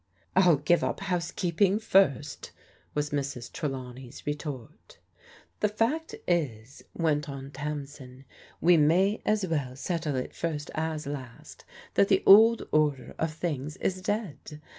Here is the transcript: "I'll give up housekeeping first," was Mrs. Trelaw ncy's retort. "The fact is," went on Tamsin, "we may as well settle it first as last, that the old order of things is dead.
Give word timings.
"I'll 0.35 0.55
give 0.57 0.83
up 0.83 0.99
housekeeping 0.99 1.77
first," 1.77 2.49
was 2.95 3.11
Mrs. 3.11 3.51
Trelaw 3.51 3.93
ncy's 3.93 4.25
retort. 4.25 4.97
"The 5.59 5.69
fact 5.69 6.15
is," 6.27 6.83
went 6.95 7.29
on 7.29 7.51
Tamsin, 7.51 8.25
"we 8.59 8.77
may 8.77 9.21
as 9.27 9.45
well 9.45 9.75
settle 9.75 10.15
it 10.15 10.33
first 10.33 10.71
as 10.73 11.05
last, 11.05 11.65
that 11.93 12.07
the 12.07 12.23
old 12.25 12.63
order 12.71 13.13
of 13.19 13.31
things 13.31 13.77
is 13.77 14.01
dead. 14.01 14.59